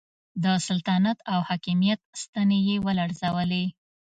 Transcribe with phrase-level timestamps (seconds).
[0.43, 3.65] د سلطنت او حاکمیت ستنې یې ولړزولې.